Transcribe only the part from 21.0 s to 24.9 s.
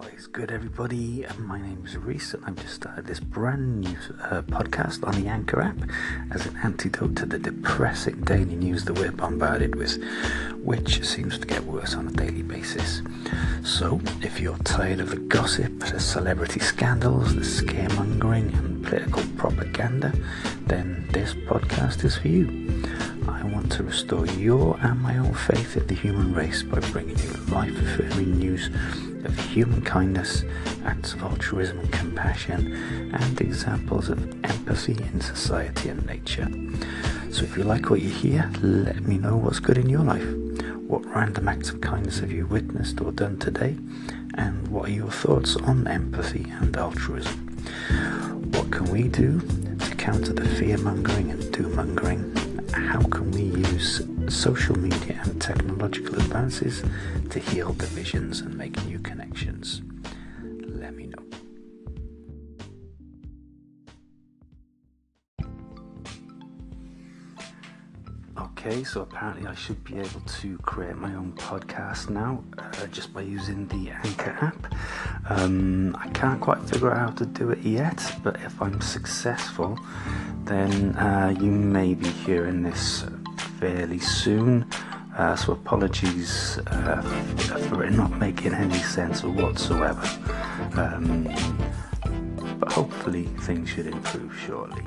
this podcast is for you. I want to restore your